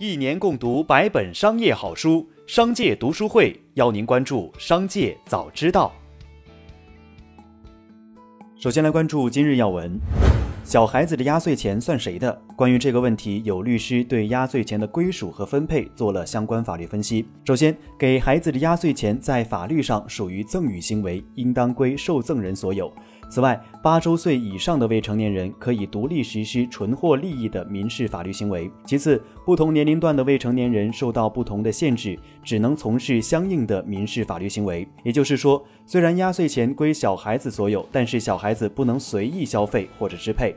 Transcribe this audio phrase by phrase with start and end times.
[0.00, 5.92] 一年共读百本商业好书，商界读书会邀您关注商界早知道。
[8.60, 9.98] 首先来关注今日要闻：
[10.62, 12.40] 小孩子的压岁钱算谁的？
[12.54, 17.26] 关于这个问题，有律师对压岁钱的归属和分配做了相关法律分析。
[17.44, 22.92] 首先，给孩子的压岁钱在法律上属于赠与行为，应当归受赠人所有。
[23.30, 28.70] 此外，八周岁以上的未成年人可以独立实施纯获利益的民事法律行为。
[28.86, 34.88] 其次，不同年龄段的未成年人受到不同的限制，只能从事相应的民事法律行为。
[35.02, 40.54] 也就是说，虽然压岁钱归小孩子所有，但是小孩子不能随意消费或者支配。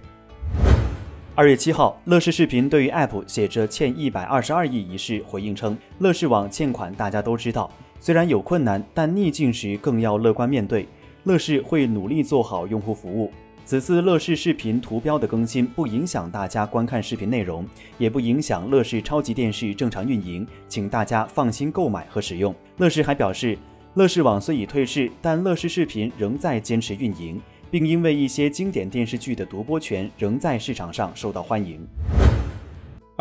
[1.35, 7.69] 二月七号，乐视视频对于 App 写着欠一百二十二亿一事回应称，乐视网欠款大家都知道，
[7.99, 10.87] 虽然有困难，但逆境时更要乐观面对。
[11.23, 13.31] 乐视会努力做好用户服务。
[13.63, 17.65] 此次乐视视频图标的更新不影响大家观看视频内容，
[17.97, 22.53] 也不影响乐视超级电视正常运营，请大家放心购买和使用。
[22.77, 23.57] 乐视还表示，
[23.93, 31.87] 乐视网虽已退市，但乐视视频仍在坚持运营，并因为一些经典电视剧的独播权仍在市场上受到欢迎。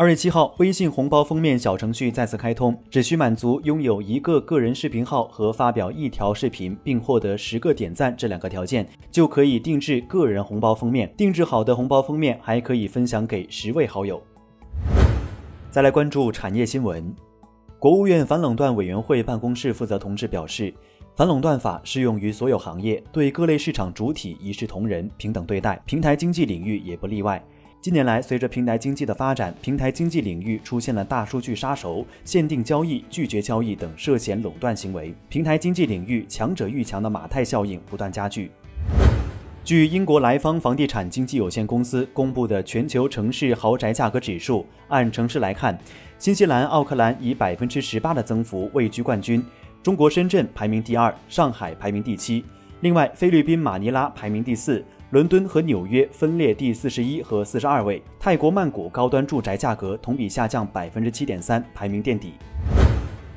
[0.01, 11.13] 二月七号，微信红包封面小程序再次开通，只需满足拥有一个个人视频号和发表一条视频，并获得十个点赞这两个条件，就可以定制个人红包封面。
[11.15, 14.19] 定制好的红包封面还可以分享给十位好友。
[15.69, 17.15] 再来关注产业新闻，
[17.77, 20.73] 国务院反垄断委员会办公室负责同志表示，
[21.15, 27.39] 反垄断法适用于所有行业，对各类市场主体一视同仁、平等对待，平台经济领域也不例外。
[27.81, 38.51] 近年来，随着平台经济的发展，平台经济领域出现了大数据杀熟、限定交易、拒绝交易等涉嫌垄断行为，平台经济领域强者愈强的马太效应不断加剧。
[39.63, 45.75] 据英国莱方房地产经纪有限公司公布的全球城市豪宅价格指数，按城市来看，
[46.19, 49.43] 新西兰奥克兰以百分之十八的增幅位居冠军，
[49.81, 52.45] 中国深圳排名第二，上海排名第七，
[52.81, 54.85] 另外菲律宾马尼拉排名第四。
[55.11, 58.01] 伦敦和纽约分列第四十一和四十二位。
[58.17, 62.31] 泰国曼谷高端住宅价格同比下降百分之七点三，排名垫底。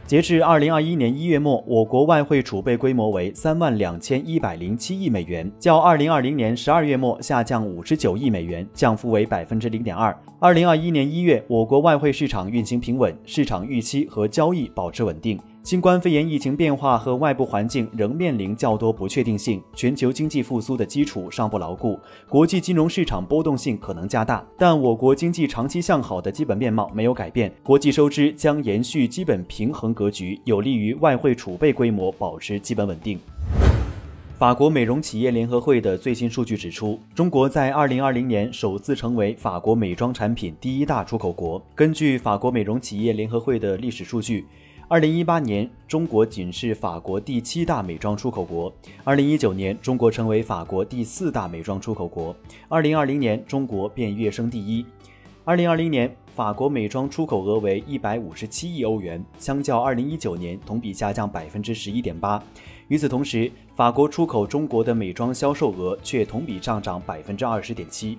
[0.07, 10.17] 截至二零二一年一月末，我国外汇储备规模为三万两千一百零七亿美元，较二零二零年十二月末下降五十九亿美元，降幅为百分之零点二。
[10.39, 15.37] 二零二一年一月，我国外汇市场运行平稳，市场预期和交易保持稳定。
[15.65, 21.99] 新冠肺炎疫情变化和外部环境仍面临较多不确定性，全球经济复苏的基础尚不牢固，
[22.29, 24.47] 国际金融市场波动性可能加大。
[24.59, 33.19] 但我国经济长期向好的基本面貌没有改变，国际收支将延续基本平衡格局，有利于外汇储备规模保持基本稳定。
[34.37, 41.65] 法国美容企业联合会的最新数据指出，中国在2020年首次成为法国美妆产品第一大出口国。
[41.75, 44.45] 根据法国美容企业联合会的历史数据。
[44.87, 48.71] 二零一八年，中国仅是法国第七大美妆出口国。
[49.03, 52.37] 二零一九年，中国成为法国第四大美妆出口国。
[52.69, 54.84] 二零二零年，中国便跃升第一。
[55.43, 62.43] 二零二零年，法国美妆出口额为一百五十七亿欧元，相较二零一九年同比下降百分之十一点八。
[62.89, 68.19] 与此同时，法国出口中国的美妆销售额却同比上涨百分之二十点七。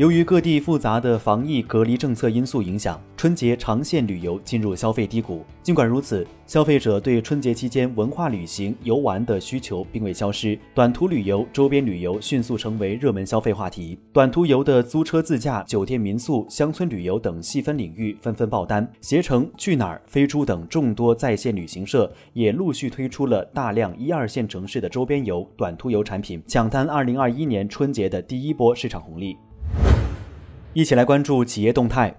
[0.00, 5.44] 由于各地复杂的防疫隔离政策因素影响，春节长线旅游进入消费低谷。
[5.62, 13.98] 尽管如此，消费者对春节期间文化旅行、游玩的需求并未消失，短途旅游、周边旅游迅速成为热门消费话题。
[14.10, 29.36] 短途游的租车自驾、酒店民宿、乡村旅游等细分领域纷纷爆单，携程、去哪儿、飞猪等众多在线旅行社也陆续推出了大量一二线城市的周边游、短途游产品，抢单2021年春节的第一波市场红利。
[30.72, 32.14] 一起来关注企业动态。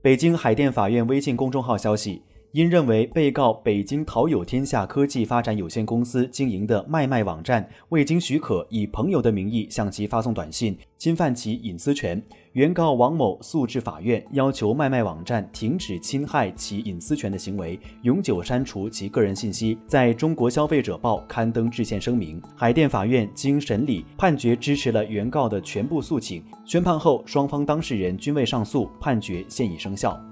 [0.00, 2.22] 北京海淀法院微信公众号消息。
[2.52, 22.38] 因认为被告北京淘友天下科技发展有限公司经营的卖卖网站未经许可，以朋友的名义向其发送短信，侵犯其隐私权，原告王某诉至法院，要求卖卖网站停止侵害其隐私权的行为，永久删除其个人信息，在中国消费者报刊登致歉声明。
[22.54, 26.44] 海淀法院经审理判决，支持了原告的全部诉请。
[26.66, 30.22] 宣判后，双方当事人均未上诉，判决现已生效。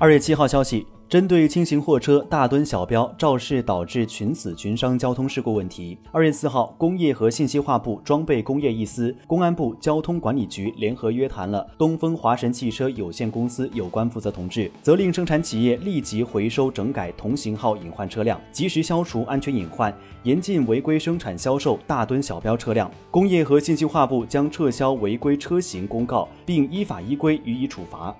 [0.00, 0.84] 二月七号消息。
[1.08, 22.90] 针对轻型货车大吨小标肇事导致群死群伤交通事故问题，二月四号，工业和信息化部装备工业一司、公安部交通管理局联合约谈了东风华神汽车有限公司有关负责同志，责令生产企业立即回收整改同型号隐患车辆，及时消除安全隐患，严禁违规生产销售大吨小标车辆。
[23.12, 28.12] 工业和信息化部将撤销违规车型公告，并依法依规予以处罚。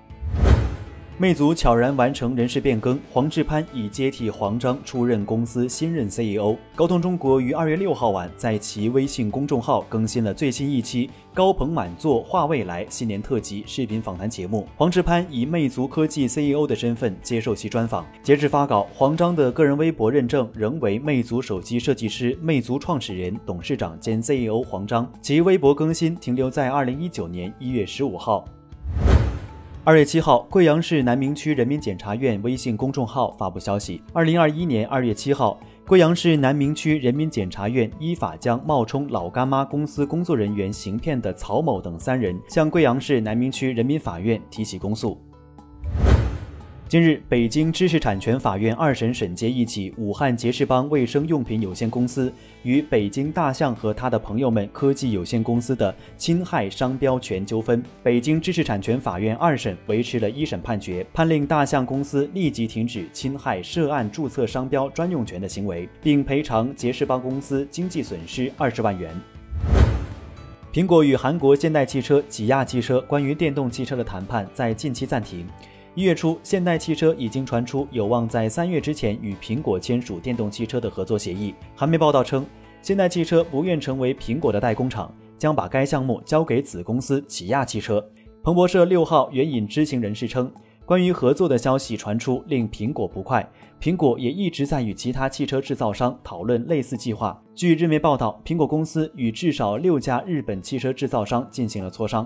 [1.19, 6.55] 魅族悄然完成人事变更，黄志攀已接替黄章出任公司新任 CEO。
[6.75, 14.67] 高通中国于二月六号晚在其微信公众号更新了最新一期高朋满座话未来新年特辑视频访谈节目。
[14.77, 18.05] 黄志攀以魅族科技 CEO 的身份接受其专访。
[18.21, 28.45] 截至发稿，黄章的个人微博认证仍为魅族手机设计师、魅族创始人、董事长兼 CEO 黄章，其微博更新停留在二零一九年一月十五号。
[29.87, 45.17] 二月七号，贵阳市南明区人民检察院微信公众号发布消息：二零二一年二月七号，贵阳市南明区人民检察院依法将冒充老干妈公司工作人员行骗的曹某等三人向贵阳市南明区人民法院提起公诉。
[46.89, 52.31] 近日，北京知识产权法院二审审结一起武汉杰士邦卫生用品有限公司
[52.63, 57.83] 与北京大象和他的朋友们科技有限公司的侵害商标权纠纷。
[58.01, 69.13] 北京知识产权法院二审维持了一审判决，判令大象公司立即停止侵害涉案注册商标专用权的行为，并赔偿杰士邦公司经济损失二十万元。
[70.71, 75.45] 苹果与韩国现代汽车、起亚汽车关于电动汽车的谈判在近期暂停。
[75.97, 81.55] 一月初，现代汽车已经传出有望在三月之前与苹果签署电动汽车的合作协议。
[81.75, 82.45] 韩媒报道称，
[82.83, 88.07] 现代汽车不愿成为苹果的代工厂，将把该项目交给子公司起亚汽车。
[88.43, 90.51] 彭博社六号援引知情人士称，
[90.85, 93.43] 关于合作的消息传出令苹果不快，
[93.81, 97.41] 苹果也一直在与其他汽车制造商讨论类似计划。
[97.55, 102.23] 据日媒报道，苹果公司与至少六家日本汽车制造商进行了磋商。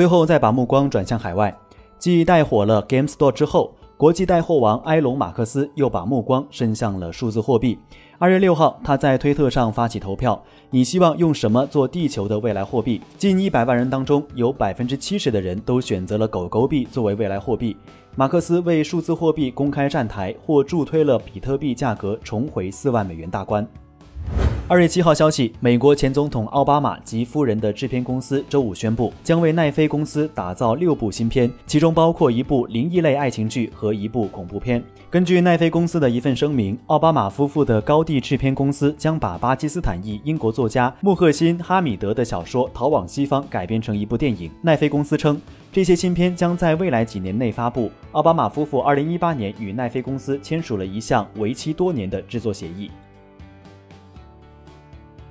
[0.00, 1.54] 最后再把目光转向海外，
[1.98, 7.78] 继带火了 Game Store 之后，国际带货王埃隆·马克思又把目光伸向了数字货币。
[8.18, 10.42] 二月六号，他在推特上发起投票
[10.72, 17.76] ：“你希望用什么做地球的未来货币？”近一百万人当中，有百分之七十的人都选择了狗狗币作为未来货币。
[18.16, 23.68] 马克思为数字货币公开站台，或助推了比特币价格重回四万美元大关。
[24.70, 34.80] 二月七号消息，美国前总统奥巴马及夫人的制片公司周五宣布，将为奈飞公司打造六部新片，其中包括一部灵异类爱情剧和一部恐怖片。
[35.10, 44.48] 根据奈飞公司的一份声明，奥巴马夫妇的高地制片公司将把巴基斯坦裔英国作家穆赫辛·哈米德的小说《逃往西方》改编成一部电影。
[44.62, 47.90] 奈飞公司称，这些新片将在未来几年内发布。
[48.12, 52.88] 奥巴马夫妇二零一八年与奈飞公司签署了一项为期多年的制作协议。